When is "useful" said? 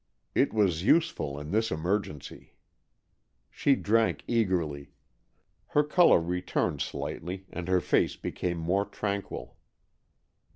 0.83-1.39